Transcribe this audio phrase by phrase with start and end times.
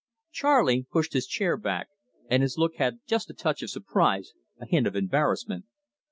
[0.31, 1.89] Charley pushed his chair back,
[2.27, 5.65] and his look had just a touch of surprise, a hint of embarrassment.